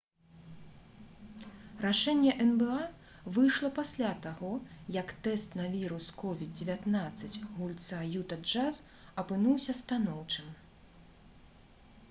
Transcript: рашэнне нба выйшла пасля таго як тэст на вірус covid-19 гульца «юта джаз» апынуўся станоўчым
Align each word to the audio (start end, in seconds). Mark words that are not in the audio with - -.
рашэнне 1.85 2.31
нба 2.51 2.77
выйшла 3.35 3.69
пасля 3.79 4.13
таго 4.23 4.49
як 4.95 5.11
тэст 5.27 5.57
на 5.59 5.65
вірус 5.75 6.07
covid-19 6.21 7.37
гульца 7.59 7.99
«юта 8.21 8.39
джаз» 8.53 8.79
апынуўся 9.25 9.77
станоўчым 9.83 10.49